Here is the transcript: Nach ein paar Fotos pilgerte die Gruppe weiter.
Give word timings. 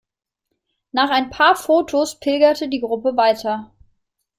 Nach 0.93 1.11
ein 1.11 1.29
paar 1.29 1.55
Fotos 1.55 2.19
pilgerte 2.19 2.67
die 2.69 2.81
Gruppe 2.81 3.15
weiter. 3.17 3.71